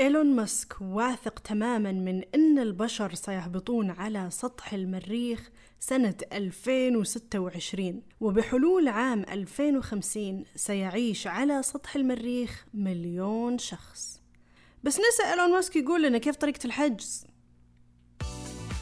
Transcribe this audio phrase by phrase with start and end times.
[0.00, 9.24] إيلون ماسك واثق تماما من أن البشر سيهبطون على سطح المريخ سنة 2026 وبحلول عام
[9.28, 14.20] 2050 سيعيش على سطح المريخ مليون شخص.
[14.84, 17.26] بس نسى إيلون ماسك يقول لنا كيف طريقة الحجز.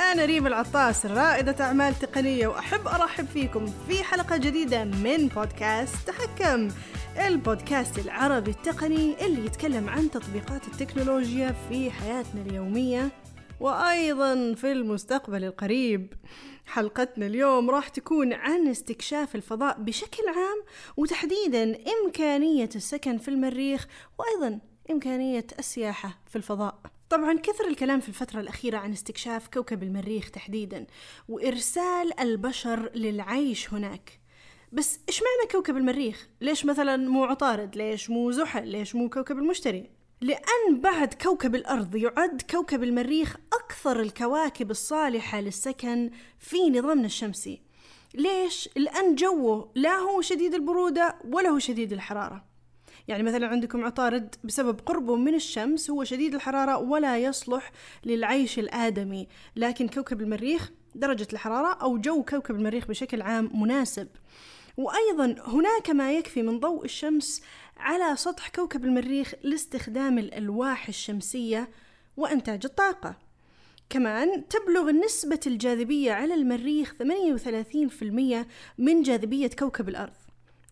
[0.00, 6.68] أنا ريم العطاس رائدة أعمال تقنية وأحب أرحب فيكم في حلقة جديدة من بودكاست تحكم.
[7.18, 13.10] البودكاست العربي التقني اللي يتكلم عن تطبيقات التكنولوجيا في حياتنا اليومية
[13.60, 16.12] وأيضا في المستقبل القريب.
[16.66, 20.62] حلقتنا اليوم راح تكون عن استكشاف الفضاء بشكل عام
[20.96, 23.86] وتحديدا إمكانية السكن في المريخ
[24.18, 24.58] وأيضا
[24.90, 26.78] إمكانية السياحة في الفضاء.
[27.10, 30.86] طبعا كثر الكلام في الفترة الأخيرة عن استكشاف كوكب المريخ تحديدا
[31.28, 34.23] وإرسال البشر للعيش هناك.
[34.74, 39.38] بس إيش معنى كوكب المريخ؟ ليش مثلا مو عطارد؟ ليش مو زحل؟ ليش مو كوكب
[39.38, 47.60] المشتري؟ لأن بعد كوكب الأرض يعد كوكب المريخ أكثر الكواكب الصالحة للسكن في نظامنا الشمسي
[48.14, 52.44] ليش؟ لأن جوه لا هو شديد البرودة ولا هو شديد الحرارة
[53.08, 57.72] يعني مثلا عندكم عطارد بسبب قربه من الشمس هو شديد الحرارة ولا يصلح
[58.04, 64.08] للعيش الآدمي لكن كوكب المريخ درجة الحرارة أو جو كوكب المريخ بشكل عام مناسب
[64.76, 67.42] وأيضا هناك ما يكفي من ضوء الشمس
[67.76, 71.68] على سطح كوكب المريخ لاستخدام الألواح الشمسية
[72.16, 73.16] وإنتاج الطاقة.
[73.90, 78.46] كمان تبلغ نسبة الجاذبية على المريخ 38%
[78.78, 80.12] من جاذبية كوكب الأرض.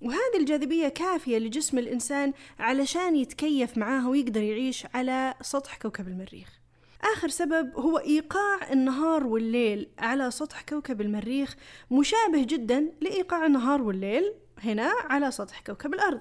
[0.01, 6.62] وهذه الجاذبية كافية لجسم الإنسان علشان يتكيف معاها ويقدر يعيش على سطح كوكب المريخ.
[7.05, 11.57] آخر سبب هو إيقاع النهار والليل على سطح كوكب المريخ
[11.91, 16.21] مشابه جدا لإيقاع النهار والليل هنا على سطح كوكب الأرض.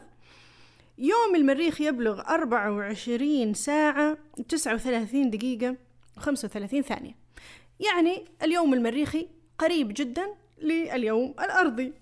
[0.97, 4.17] يوم المريخ يبلغ 24 ساعة
[4.49, 5.75] 39 دقيقة
[6.19, 7.15] و35 ثانية.
[7.79, 9.27] يعني اليوم المريخي
[9.59, 11.93] قريب جدا لليوم الأرضي.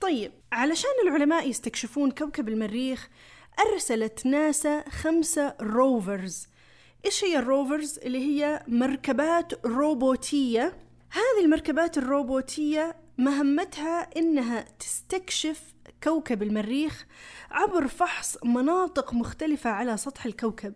[0.00, 3.08] طيب علشان العلماء يستكشفون كوكب المريخ
[3.72, 6.49] أرسلت ناسا خمسة روفرز
[7.04, 10.76] إيش هي الروفرز؟ اللي هي مركبات روبوتية.
[11.10, 15.62] هذه المركبات الروبوتية مهمتها إنها تستكشف
[16.04, 17.06] كوكب المريخ
[17.50, 20.74] عبر فحص مناطق مختلفة على سطح الكوكب.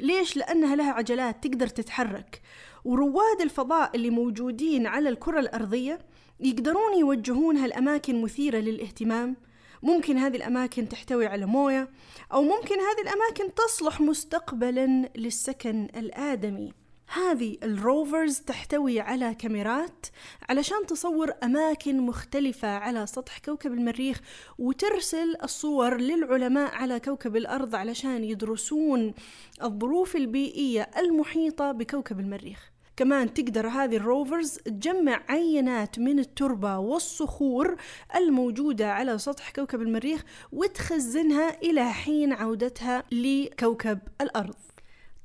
[0.00, 2.42] ليش؟ لأنها لها عجلات تقدر تتحرك.
[2.84, 5.98] ورواد الفضاء اللي موجودين على الكرة الأرضية
[6.40, 9.36] يقدرون يوجهونها لأماكن مثيرة للاهتمام.
[9.82, 11.88] ممكن هذه الأماكن تحتوي على موية
[12.32, 16.72] أو ممكن هذه الأماكن تصلح مستقبلا للسكن الآدمي.
[17.08, 20.06] هذه الروفرز تحتوي على كاميرات
[20.48, 24.20] علشان تصور أماكن مختلفة على سطح كوكب المريخ
[24.58, 29.14] وترسل الصور للعلماء على كوكب الأرض علشان يدرسون
[29.62, 32.70] الظروف البيئية المحيطة بكوكب المريخ.
[32.98, 37.76] كمان تقدر هذه الروفرز تجمع عينات من التربة والصخور
[38.16, 44.54] الموجودة على سطح كوكب المريخ وتخزنها إلى حين عودتها لكوكب الأرض.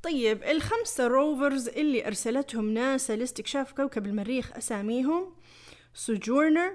[0.04, 5.34] طيب الخمسة rovers اللي أرسلتهم ناسا لاستكشاف كوكب المريخ أساميهم
[5.94, 6.74] سوجورنر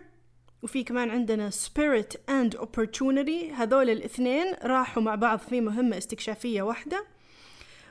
[0.62, 3.53] وفي كمان عندنا Spirit and Opportunity.
[3.54, 7.18] هذول الاثنين راحوا مع بعض في مهمة استكشافية واحدة.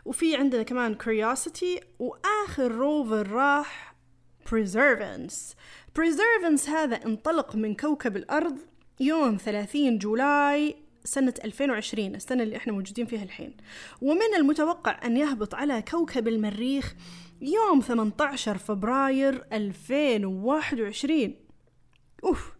[0.07, 3.95] وفي عندنا كمان Curiosity وآخر rover راح
[4.49, 5.53] Perseverance.
[5.99, 8.57] Perseverance هذا انطلق من كوكب الأرض
[8.99, 13.57] يوم 30 July سنة 2020 السنة اللي إحنا موجودين فيها الحين.
[14.01, 16.95] ومن المتوقع أن يهبط على كوكب المريخ
[17.41, 21.35] يوم 18 فبراير 2021
[22.23, 22.51] أوف!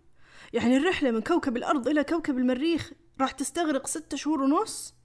[0.54, 2.92] يعني الرحلة من كوكب الأرض إلى كوكب المريخ
[3.22, 4.96] راح تستغرق ستة شهور ونص؟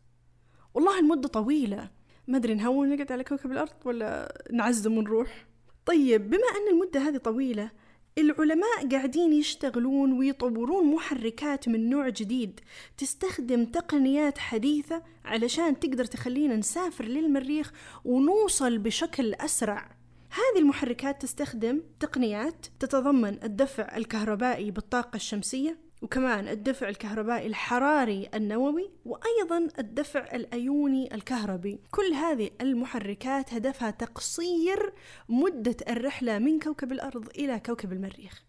[0.75, 2.02] والله المدة طويلة.
[2.27, 5.47] ما أدري نهون نقعد على كوكب الأرض ولا نعزم ونروح
[5.87, 7.71] طيب بما أن المدة هذه طويلة
[8.19, 12.61] العلماء قاعدين يشتغلون ويطورون محركات من نوع جديد
[12.99, 17.73] تستخدم تقنيات حديثة علشان تقدر تخلينا نسافر للمريخ
[18.05, 19.89] ونوصل بشكل أسرع.
[20.31, 29.69] هذه المحركات تستخدم تقنيات تتضمن الدفع الكهربائي بالطاقة الشمسية وكمان الدفع الكهربائي الحراري النووي وأيضا
[29.79, 31.81] الدفع الأيوني الكهربي.
[31.91, 34.93] كل هذه المحركات هدفها تقصير
[35.29, 38.43] مدة الرحلة من كوكب الأرض إلى كوكب المريخ.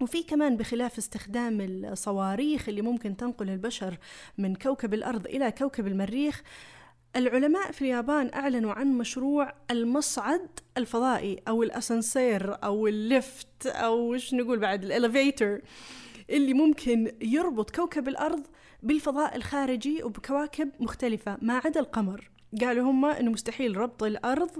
[0.00, 3.98] وفي كمان بخلاف استخدام الصواريخ اللي ممكن تنقل البشر
[4.38, 6.42] من كوكب الأرض إلى كوكب المريخ
[7.16, 14.34] العلماء في اليابان أعلنوا عن مشروع المصعد الفضائي أو الأسانسير أو ال lift أو وش
[14.34, 15.60] نقول بعد ال elevator.
[16.30, 18.46] اللي ممكن يربط كوكب الأرض
[18.82, 22.30] بالفضاء الخارجي وبكواكب مختلفة ما عدا القمر.
[22.60, 24.50] قالوا هم إنه مستحيل ربط الأرض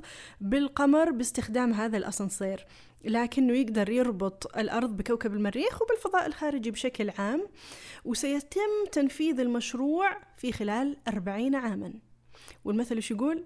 [0.41, 2.67] بالقمر باستخدام هذا الأسانسير
[3.05, 7.47] لكنه يقدر يربط الأرض بكوكب المريخ وبالفضاء الخارجي بشكل عام
[8.05, 11.95] وسيتم تنفيذ المشروع في خلال أربعين عاما.
[12.65, 13.45] والمثل وش يقول؟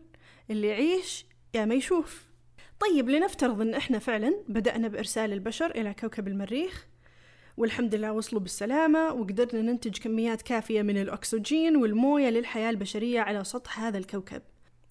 [0.50, 2.24] اللي يعيش يا ما يشوف.
[2.80, 6.86] طيب لنفترض إن إحنا فعلا بدأنا بإرسال البشر إلى كوكب المريخ
[7.60, 13.80] والحمد لله وصلوا بالسلامة وقدرنا ننتج كميات كافية من الأكسجين والموية للحياة البشرية على سطح
[13.80, 14.42] هذا الكوكب.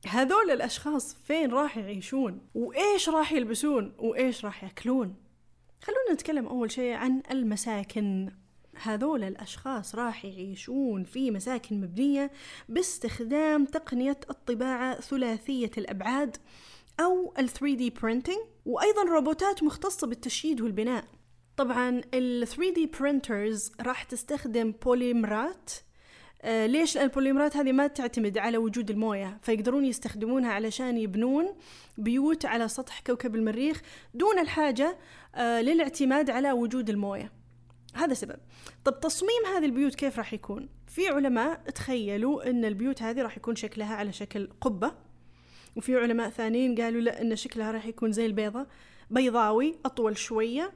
[0.07, 5.15] هذول الأشخاص فين راح يعيشون؟ وإيش راح يلبسون؟ وإيش راح يأكلون؟
[5.83, 8.31] خلونا نتكلم أول شيء عن المساكن.
[8.81, 12.31] هذول الأشخاص راح يعيشون في مساكن مبنية
[12.69, 16.37] باستخدام تقنية الطباعة ثلاثية الأبعاد
[16.99, 21.18] أو ال 3D printing وأيضا روبوتات مختصة بالتشييد والبناء.
[21.59, 25.71] طبعا ال 3D printers راح تستخدم بوليمرات
[26.41, 31.55] آه ليش؟ البوليمرات هذه ما تعتمد على وجود الموية فيقدرون يستخدمونها علشان يبنون
[31.97, 33.81] بيوت على سطح كوكب المريخ
[34.13, 34.97] دون الحاجة
[35.35, 37.31] آه للاعتماد على وجود الموية.
[37.93, 38.37] هذا سبب.
[38.85, 43.55] طب تصميم هذه البيوت كيف راح يكون؟ في علماء تخيلوا إن البيوت هذه راح يكون
[43.55, 44.91] شكلها على شكل قبة
[45.75, 48.67] وفي علماء ثانيين قالوا لا إن شكلها راح يكون زي البيضة
[49.09, 50.71] بيضاوي أطول شوية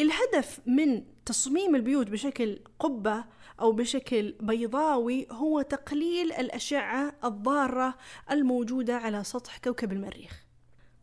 [0.00, 3.24] الهدف من تصميم البيوت بشكل قبة
[3.60, 7.94] أو بشكل بيضاوي هو تقليل الأشعة الضارة
[8.30, 10.44] الموجودة على سطح كوكب المريخ.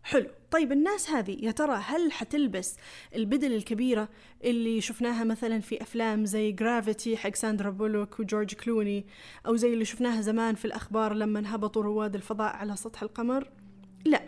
[0.03, 0.29] حلو.
[0.51, 2.77] طيب الناس هذه يا ترى هل حتلبس
[3.15, 4.09] البدل الكبيرة
[4.43, 9.05] اللي شفناها مثلا في أفلام زي جرافيتي حق ساندرا بولوك وجورج كلوني
[9.47, 13.51] أو زي اللي شفناها زمان في الأخبار لما هبطوا رواد الفضاء على سطح القمر؟
[14.05, 14.21] لا.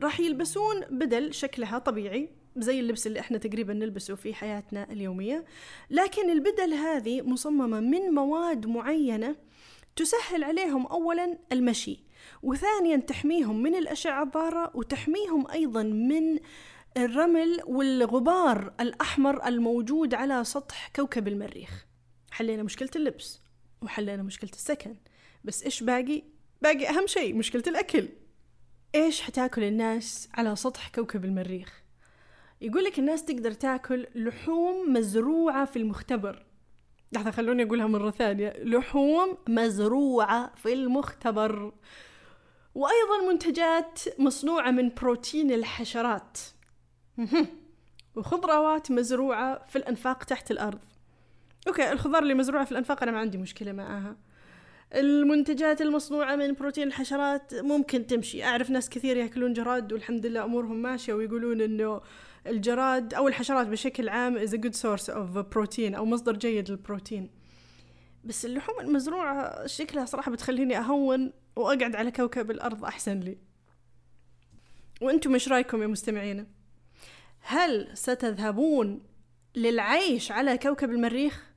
[0.00, 5.44] راح يلبسون بدل شكلها طبيعي زي اللبس اللي إحنا تقريبا نلبسه في حياتنا اليومية
[5.90, 9.36] لكن البدل هذه مصممة من مواد معينة
[9.96, 12.04] تسهل عليهم أولا المشي
[12.42, 16.38] وثانيا تحميهم من الأشعة الضارة وتحميهم أيضا من
[16.96, 21.86] الرمل والغبار الأحمر الموجود على سطح كوكب المريخ
[22.30, 23.40] حلينا مشكلة اللبس
[23.82, 24.96] وحلينا مشكلة السكن
[25.44, 26.22] بس إيش باقي؟
[26.62, 28.08] باقي أهم شيء مشكلة الأكل
[28.94, 31.79] إيش حتاكل الناس على سطح كوكب المريخ؟
[32.60, 36.46] يقول لك الناس تقدر تاكل لحوم مزروعة في المختبر.
[37.12, 38.54] لحظة خلوني أقولها مرة ثانية.
[38.62, 41.72] لحوم مزروعة في المختبر.
[42.74, 46.38] وأيضا منتجات مصنوعة من بروتين الحشرات.
[48.16, 50.80] وخضروات مزروعة في الأنفاق تحت الأرض.
[51.68, 54.16] أوكي الخضار اللي مزروعة في الأنفاق أنا ما عندي مشكلة معاها.
[54.94, 58.44] المنتجات المصنوعة من بروتين الحشرات ممكن تمشي.
[58.44, 62.00] أعرف ناس كثير يأكلون جراد والحمد لله أمورهم ماشية ويقولون إنه
[62.46, 67.30] الجراد أو الحشرات بشكل عام is a good source of protein أو مصدر جيد للبروتين.
[68.24, 73.38] بس اللحوم المزروعة شكلها صراحة بتخليني أهون وأقعد على كوكب الأرض أحسن لي.
[75.00, 76.46] وأنتم إيش رأيكم يا مستمعين؟
[77.40, 79.02] هل ستذهبون
[79.56, 81.49] للعيش على كوكب المريخ؟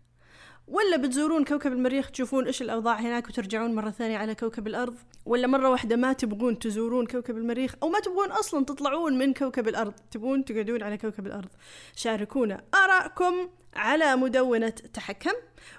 [0.67, 4.95] ولا بتزورون كوكب المريخ تشوفون إيش الأوضاع هناك وترجعون مرة ثانية على كوكب الأرض؟
[5.25, 9.67] ولا مرة واحدة ما تبغون تزورون كوكب المريخ أو ما تبغون أصلا تطلعون من كوكب
[9.67, 11.49] الأرض تبغون تقعدون على كوكب الأرض.
[11.95, 15.33] شاركونا آرائكم على مدونة تحكم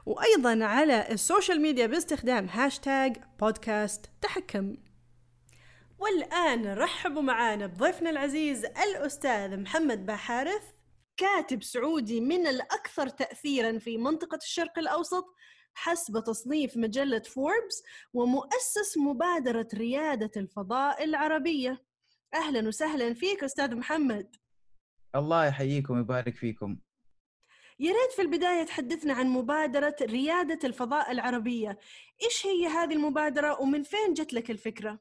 [0.07, 4.77] وأيضا على السوشيال ميديا باستخدام هاشتاج بودكاست تحكم.
[5.99, 10.74] والآن رحبوا معانا بضيفنا العزيز الأستاذ محمد باحارث
[11.17, 15.25] كاتب سعودي من الأكثر تأثيرا في منطقة الشرق الأوسط
[15.75, 21.85] حسب تصنيف مجلة فوربس ومؤسس مبادرة ريادة الفضاء العربية.
[22.35, 24.37] أهلا وسهلا فيك أستاذ محمد.
[25.15, 26.79] الله يحييكم ويبارك فيكم.
[27.79, 31.79] يا ريت في البداية تحدثنا عن مبادرة ريادة الفضاء العربية.
[32.23, 35.01] إيش هي هذه المبادرة ومن فين جت لك الفكرة؟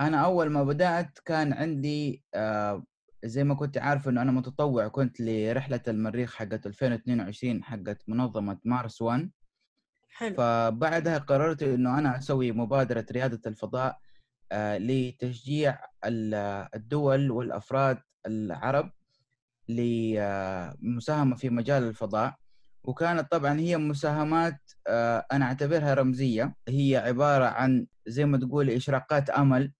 [0.00, 2.84] أنا أول ما بدأت كان عندي آه
[3.24, 9.02] زي ما كنت عارف إنه أنا متطوع كنت لرحلة المريخ حقت 2022 حقت منظمة مارس
[9.02, 9.30] 1
[10.08, 10.34] حلو.
[10.34, 13.98] فبعدها قررت إنه أنا أسوي مبادرة ريادة الفضاء
[14.52, 15.78] آه لتشجيع
[16.74, 18.90] الدول والأفراد العرب
[19.68, 22.34] لمساهمه في مجال الفضاء.
[22.84, 26.54] وكانت طبعا هي مساهمات آه أنا أعتبرها رمزية.
[26.68, 29.72] هي عبارة عن زي ما تقول إشراقات أمل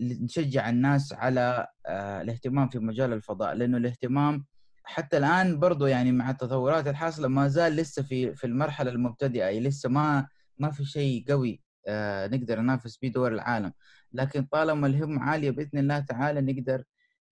[0.00, 4.44] نشجع الناس على آه، الاهتمام في مجال الفضاء لأنه الاهتمام
[4.84, 9.60] حتى الآن برضو يعني مع التطورات الحاصلة ما زال لسه في في المرحلة المبتدئة أي
[9.60, 13.72] لسه ما ما في شيء قوي آه، نقدر ننافس به دول العالم.
[14.12, 16.84] لكن طالما الهمة عالية بإذن الله تعالى نقدر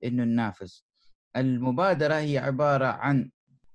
[0.04, 0.85] إنه ننافس.
[1.37, 3.30] المبادرة هي عبارة عن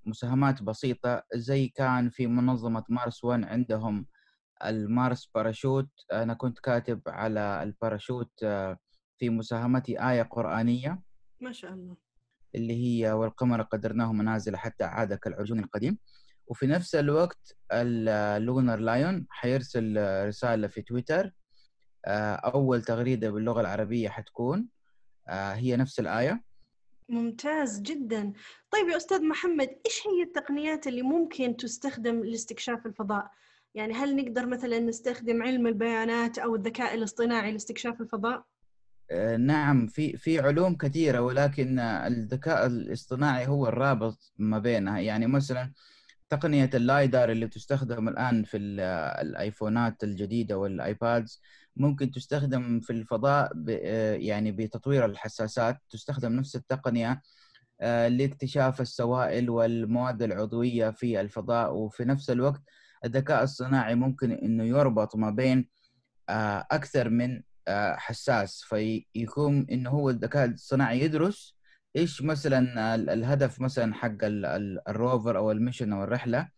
[0.05, 4.05] مساهمات بسيطة زي كان في منظمة مارس 1 عندهم
[4.65, 5.89] ال Mars parachute.
[6.11, 8.77] أنا كنت كاتب على الباراشوت آه،
[9.17, 11.01] في مساهمتي آية قرآنية.
[11.41, 11.97] ما شاء الله.
[12.55, 15.97] اللي هي والقمر قدرناه منازل حتى عاد كالعرجون القديم.
[16.47, 19.97] وفي نفس الوقت ال Lunar Lion حيرسل
[20.27, 21.31] رسالة في تويتر
[22.05, 24.67] آه، أول تغريدة باللغة العربية حتكون
[25.27, 26.43] آه، هي نفس الآية.
[27.09, 28.33] ممتاز جدا.
[28.71, 33.31] طيب يا أستاذ محمد إيش هي التقنيات اللي ممكن تستخدم لاستكشاف الفضاء؟
[33.75, 38.43] يعني هل نقدر مثلا نستخدم علم البيانات أو الذكاء الاصطناعي لاستكشاف الفضاء؟
[39.11, 45.73] آه، نعم في في علوم كثيرة ولكن الذكاء الاصطناعي هو الرابط ما بينها يعني مثلا
[46.29, 51.41] تقنية اللايدار اللي تستخدم الآن في الآيفونات الجديدة والآيبادز
[51.75, 53.51] ممكن تستخدم في الفضاء
[54.19, 57.21] يعني بتطوير الحساسات تستخدم نفس التقنية
[57.81, 62.61] آه، لاكتشاف السوائل والمواد العضوية في الفضاء وفي نفس الوقت
[63.05, 65.67] الذكاء الصناعي ممكن إنه يربط ما بين
[66.29, 71.59] آه، أكثر من آه، حساس فيكون إنه هو الذكاء الصناعي يدرس
[71.95, 74.17] إيش مثلا الهدف مثلا حق
[74.89, 76.49] الروفر أو الميشن أو الرحلة.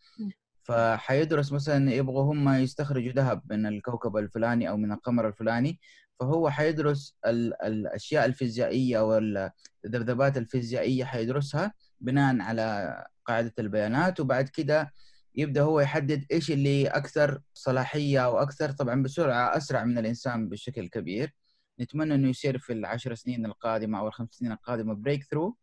[0.64, 5.80] فحيدرس مثلا يبغوا هم يستخرجوا ذهب من الكوكب الفلاني أو من القمر الفلاني.
[6.20, 12.96] فهو حيدرس الأشياء الفيزيائية والذبذبات الفيزيائية حيدرسها بناء على
[13.26, 14.20] قاعدة البيانات.
[14.20, 14.92] وبعد كده
[15.36, 21.36] يبدأ هو يحدد إيش اللي أكثر صلاحية وأكثر طبعا بسرعة أسرع من الإنسان بشكل كبير.
[21.80, 25.58] نتمنى إنه يصير في العشر سنين القادمة أو الخمس سنين القادمة بريك ثرو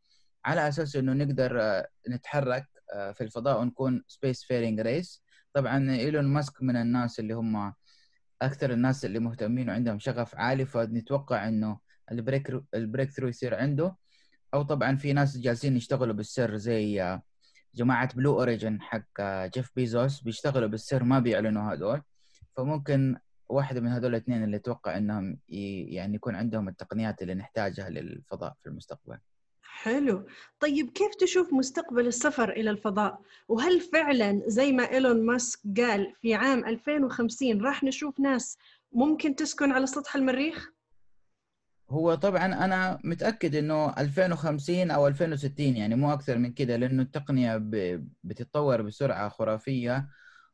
[0.44, 5.22] على أساس إنه نقدر آه، نتحرك آه، في الفضاء ونكون space faring race
[5.54, 7.74] طبعا إيلون ماسك من الناس اللي هم
[8.42, 11.78] أكثر الناس اللي مهتمين وعندهم شغف عالي فنتوقع إنه
[12.12, 13.96] ال break ال breakthrough يصير عنده.
[14.54, 17.22] أو طبعا في ناس جالسين يشتغلوا بالسر زي آه،
[17.74, 19.20] جماعة Blue Origin حق
[19.54, 22.02] جيف بيزوس بيشتغلوا بالسر ما بيعلنوا هذول
[22.56, 23.16] فممكن
[23.48, 28.68] واحدة من هذول الاثنين اللي أتوقع إنهم يعني يكون عندهم التقنيات اللي نحتاجها للفضاء في
[28.68, 29.18] المستقبل.
[29.62, 30.26] حلو
[30.60, 36.34] طيب كيف تشوف مستقبل السفر إلى الفضاء وهل فعلا زي ما إيلون ماسك قال في
[36.34, 38.58] عام 2050 راح نشوف ناس
[38.92, 40.70] ممكن تسكن على سطح المريخ؟
[41.90, 47.56] هو طبعا أنا متأكد إنه 2050 أو 2060 يعني مو أكثر من كده لأنه التقنية
[48.24, 50.08] بتتطور بسرعة خرافية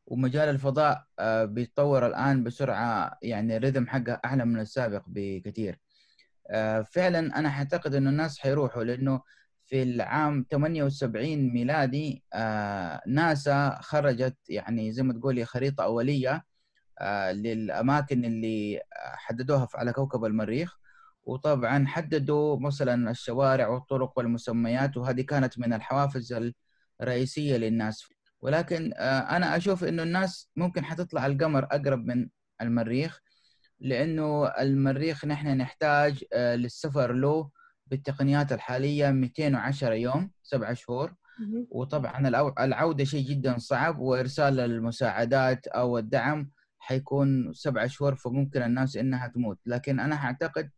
[0.05, 5.79] ومجال الفضاء آه، بيتطور الآن بسرعة يعني الريتم حقه أعلى من السابق بكثير.
[6.51, 9.21] آه، فعلا أنا اعتقد إنه الناس حيروحوا لأنه
[9.65, 16.45] في العام 78 ميلادي آه، ناسا خرجت يعني زي ما تقولي خريطة أولية
[17.31, 20.77] للأماكن اللي حددوها على كوكب المريخ.
[21.25, 26.51] وطبعا حددوا مثلا الشوارع والطرق والمسميات وهذه كانت من الحوافز
[27.01, 28.03] الرئيسية للناس.
[28.41, 32.27] ولكن آه، أنا أشوف إنه الناس ممكن حتطلع القمر أقرب من
[32.61, 33.19] المريخ
[33.79, 37.49] لأنه المريخ نحن نحتاج آه، للسفر له
[37.87, 41.15] بالتقنيات الحالية 210 يوم سبعة شهور.
[41.69, 42.27] وطبعا
[42.59, 49.59] العودة شيء جدا صعب وإرسال المساعدات أو الدعم حيكون سبعة شهور فممكن الناس إنها تموت.
[49.65, 50.69] لكن أنا أعتقد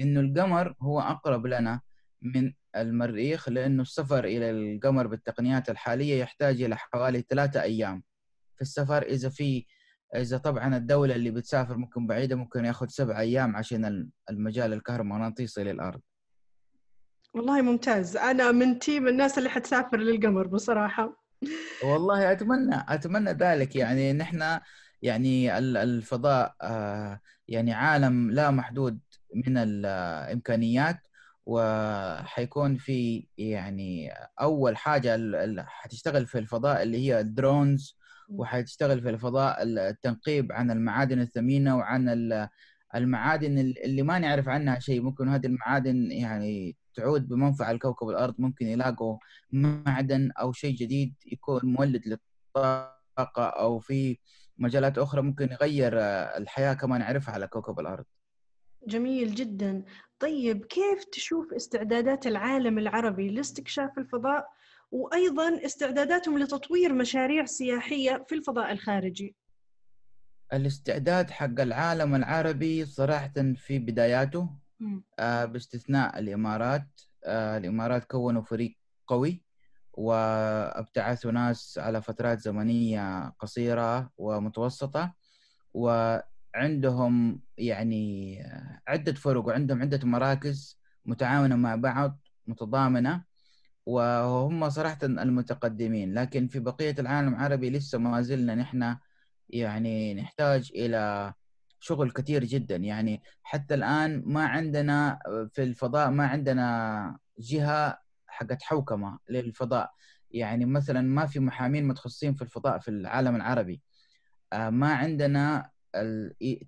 [0.00, 1.80] إنه القمر هو أقرب لنا
[2.22, 8.02] من المريخ لأنه السفر إلى القمر بالتقنيات الحالية يحتاج إلى حوالي ثلاثة أيام.
[8.56, 9.66] في السفر إذا في
[10.16, 16.00] إذا طبعا الدولة اللي بتسافر ممكن بعيدة ممكن ياخذ سبع أيام عشان المجال الكهرومغناطيسي للأرض.
[17.34, 18.16] والله ممتاز.
[18.16, 21.24] أنا من تيم الناس اللي حتسافر للقمر بصراحة.
[21.84, 23.76] والله أتمنى أتمنى ذلك.
[23.76, 24.60] يعني نحن
[25.02, 29.00] يعني الفضاء آه، يعني عالم لا محدود
[29.34, 30.98] من الإمكانيات
[31.46, 34.10] وحيكون في يعني
[34.40, 35.18] أول حاجة
[35.66, 37.96] حتشتغل في الفضاء اللي هي الدرونز
[38.28, 42.08] وحتشتغل في الفضاء التنقيب عن المعادن الثمينة وعن
[42.94, 45.02] المعادن اللي ما نعرف عنها شيء.
[45.02, 49.18] ممكن هذه المعادن يعني تعود بمنفعة لكوكب الأرض ممكن يلاقوا
[49.52, 54.18] معدن أو شيء جديد يكون مولد للطاقة أو في
[54.58, 55.92] مجالات أخرى ممكن يغير
[56.36, 58.04] الحياة كما نعرفها على كوكب الأرض.
[58.86, 59.84] جميل جدا.
[60.18, 64.46] طيب كيف تشوف استعدادات العالم العربي لاستكشاف الفضاء
[64.90, 69.36] وأيضا استعداداتهم لتطوير مشاريع سياحية في الفضاء الخارجي؟
[70.52, 74.50] الاستعداد حق العالم العربي صراحة في بداياته
[75.18, 76.86] آه باستثناء الإمارات.
[77.24, 79.42] آه الإمارات كونوا فريق قوي
[79.92, 85.14] وأبتعثوا ناس على فترات زمنية قصيرة ومتوسطة
[85.74, 86.16] و
[86.54, 88.38] عندهم يعني
[88.88, 93.24] عدة فرق وعندهم عدة مراكز متعاونة مع بعض متضامنة
[93.86, 96.14] وهم صراحة المتقدمين.
[96.14, 98.96] لكن في بقية العالم العربي لسه ما زلنا نحن
[99.48, 101.32] يعني نحتاج إلى
[101.80, 102.76] شغل كثير جدا.
[102.76, 105.18] يعني حتى الآن ما عندنا
[105.52, 109.90] في الفضاء ما عندنا جهة حقت حوكمة للفضاء.
[110.30, 113.82] يعني مثلا ما في محامين متخصصين في الفضاء في العالم العربي.
[114.52, 115.69] آه، ما عندنا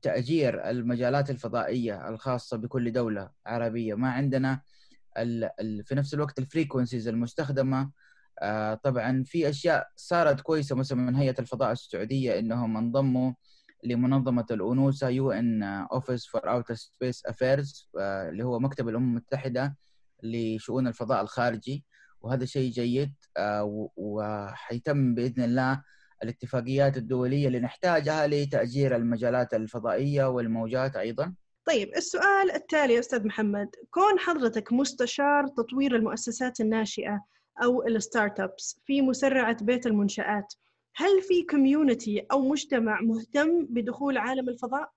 [0.02, 3.94] تأجير المجالات الفضائية الخاصة بكل دولة عربية.
[3.94, 4.60] ما عندنا
[5.84, 7.90] في نفس الوقت ال frequencies المستخدمة.
[8.42, 13.32] آه، طبعا في أشياء صارت كويسة مثلا من هيئة الفضاء السعودية إنهم انضموا
[13.84, 19.76] لمنظمة الأنوسة UN Office for Outer Space Affairs اللي هو مكتب الأمم المتحدة
[20.22, 21.84] لشؤون الفضاء الخارجي.
[22.20, 25.82] وهذا شيء جيد آه، وحيتم بإذن الله
[26.22, 34.18] الاتفاقيات الدولية اللي نحتاجها لتأجير المجالات الفضائية والموجات أيضا؟ طيب السؤال التالي أستاذ محمد كون
[34.18, 37.24] حضرتك مستشار تطوير المؤسسات الناشئة
[37.64, 40.54] أو ال startups في مسرعة بيت المنشآت
[40.96, 44.90] هل في community أو مجتمع مهتم بدخول عالم الفضاء؟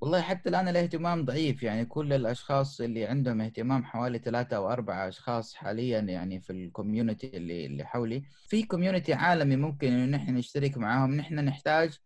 [0.00, 5.08] والله حتى الآن الاهتمام ضعيف يعني كل الأشخاص اللي عندهم اهتمام حوالي ثلاثة أو أربعة
[5.08, 8.22] أشخاص حاليا يعني في ال community اللي اللي حولي.
[8.48, 11.98] في كوميونتي عالمي ممكن إنه نحن نشترك معاهم نحن نحتاج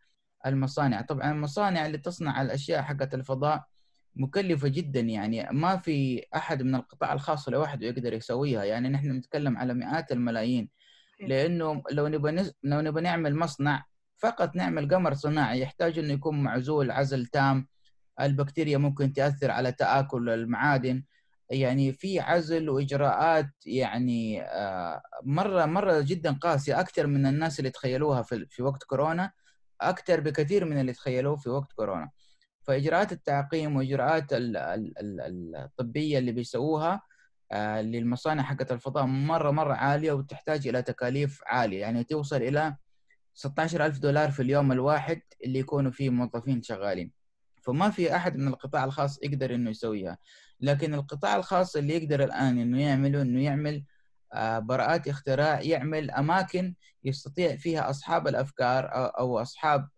[0.47, 1.01] المصانع.
[1.01, 3.65] طبعا المصانع اللي تصنع الأشياء حقت الفضاء
[4.17, 8.65] مكلفة جدا يعني ما في أحد من القطاع الخاص لوحده يقدر يسويها.
[8.65, 10.69] يعني نحن نتكلم على مئات الملايين.
[11.21, 12.53] لأنه لو نبغى نز...
[12.63, 13.85] لو نبغى نعمل مصنع
[14.17, 17.67] فقط نعمل قمر صناعي يحتاج إنه يكون معزول عزل تام
[18.21, 21.04] البكتيريا ممكن تأثر على تآكل المعادن.
[21.50, 28.23] يعني في عزل وإجراءات يعني آه، مرة مرة جدا قاسية أكثر من الناس اللي تخيلوها
[28.23, 29.33] في في وقت كورونا
[29.80, 32.11] أكثر بكثير من اللي تخيلوه في وقت كورونا.
[32.62, 37.02] فإجراءات التعقيم وإجراءات الطبية اللي بيسووها
[37.52, 41.80] آه، للمصانع حقت الفضاء مرة مرة عالية وتحتاج إلى تكاليف عالية.
[41.80, 42.76] يعني توصل إلى
[43.35, 47.24] 16000 دولار في اليوم الواحد اللي يكونوا فيه موظفين شغالين.
[47.66, 50.18] فما في أحد من القطاع الخاص يقدر إنه يسويها.
[50.61, 53.85] لكن القطاع الخاص اللي يقدر الآن إنه يعمله إنه يعمل
[54.35, 56.74] آه، براءات اختراع يعمل أماكن
[57.05, 59.88] يستطيع فيها أصحاب الأفكار أو أصحاب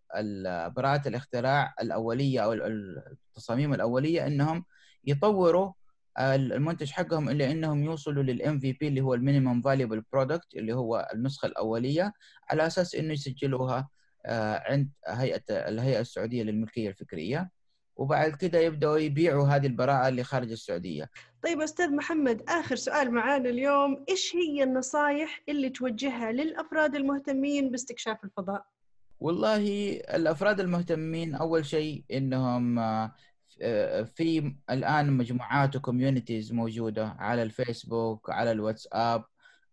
[0.77, 4.65] براءات الاختراع الأولية أو التصاميم الأولية إنهم
[5.05, 5.73] يطوروا
[6.19, 11.09] المنتج حقهم إلى إنهم يوصلوا لل MVP اللي هو ال minimum viable product اللي هو
[11.15, 12.13] النسخة الأولية
[12.51, 13.89] على أساس إنه يسجلوها
[14.27, 17.51] آه، عند هيئة الهيئة السعودية للملكية الفكرية.
[17.97, 21.11] وبعد كده يبدأوا يبيعوا هذه البراءة اللي خارج السعودية.
[21.43, 28.25] طيب أستاذ محمد آخر سؤال معانا اليوم إيش هي النصائح اللي توجهها للأفراد المهتمين باستكشاف
[28.25, 28.65] الفضاء؟
[29.21, 32.79] والله الأفراد المهتمين أول شيء إنهم
[33.63, 39.25] آه، في الآن مجموعات وكوميونيتيز موجودة على الفيسبوك على الواتساب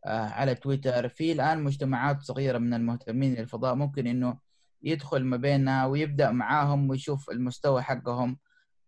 [0.05, 4.37] آه، على تويتر في الآن مجتمعات صغيرة من المهتمين للفضاء ممكن إنه
[4.83, 8.37] يدخل ما بيننا ويبدأ معاهم ويشوف المستوى حقهم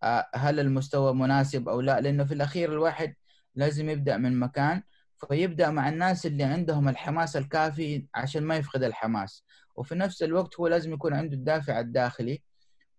[0.04, 3.16] آه، هل المستوى مناسب أو لا؟ لأنه في الأخير الواحد
[3.56, 4.84] لازم يبدأ من مكان
[5.30, 9.46] فيبدأ مع الناس اللي عندهم الحماس الكافي عشان ما يفقد الحماس.
[9.76, 12.44] وفي نفس الوقت هو لازم يكون عنده الدافع الداخلي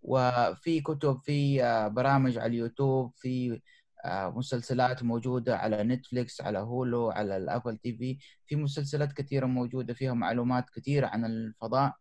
[0.03, 3.61] وفي كتب في آه، برامج على اليوتيوب في
[4.05, 8.19] آه، مسلسلات موجودة على نتفليكس على هولو على الأبل TV.
[8.47, 11.95] في مسلسلات كثيرة موجودة فيها معلومات كثيرة عن الفضاء.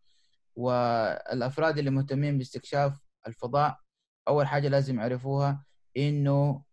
[0.55, 3.77] والأفراد اللي مهتمين باستكشاف الفضاء
[4.27, 5.65] أول حاجة لازم يعرفوها
[5.97, 6.63] إنه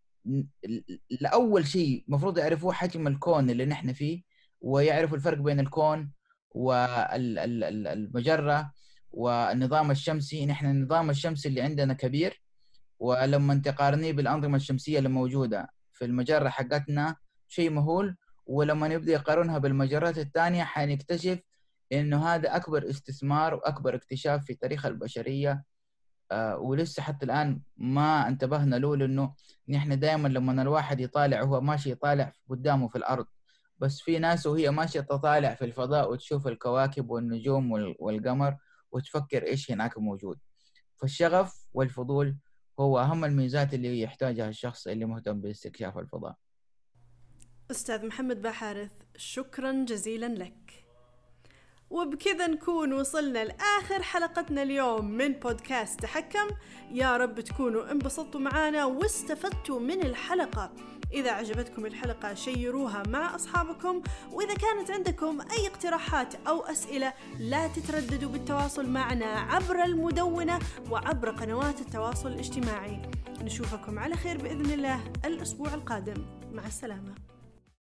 [1.21, 4.23] لأول شيء المفروض يعرفوه حجم الكون اللي نحن فيه
[4.61, 6.13] ويعرفوا الفرق بين الكون
[7.43, 8.73] والمجرة
[9.11, 10.47] والنظام الشمسي.
[10.47, 12.43] نحن النظام الشمسي اللي عندنا كبير
[12.99, 17.17] ولما تقارنيه بالأنظمة الشمسية اللي موجودة في المجرة حقتنا
[17.49, 18.17] شيء مهول.
[18.47, 21.39] ولما نبدأ يقارنها بالمجرات الثانية حنكتشف
[21.93, 25.65] إنه هذا أكبر استثمار وأكبر اكتشاف في تاريخ البشرية
[26.31, 29.35] آه ولسه حتى الآن ما انتبهنا له لأنه
[29.69, 33.27] نحن دائما لما الواحد يطالع وهو ماشي يطالع قدامه في الأرض.
[33.79, 38.57] بس في ناس وهي ماشية تطالع في الفضاء وتشوف الكواكب والنجوم والقمر
[38.93, 40.39] وتفكر إيش هناك موجود.
[40.97, 42.37] فالشغف والفضول
[42.81, 46.37] هو أهم الميزات اللي يحتاجها الشخص اللي مهتم باستكشاف الفضاء.
[47.71, 50.82] أستاذ محمد بحارث شكرا جزيلا لك.
[51.93, 56.49] وبكذا نكون وصلنا لآخر حلقتنا اليوم من بودكاست تحكم.
[56.91, 60.73] يا رب تكونوا انبسطتوا معانا واستفدتوا من الحلقة.
[61.13, 68.31] إذا عجبتكم الحلقة شيروها مع أصحابكم وإذا كانت عندكم أي اقتراحات أو أسئلة لا تترددوا
[68.31, 70.59] بالتواصل معنا عبر المدونة
[70.91, 73.03] وعبر قنوات التواصل الاجتماعي.
[73.43, 76.27] نشوفكم على خير بإذن الله الأسبوع القادم.
[76.53, 77.32] مع السلامة.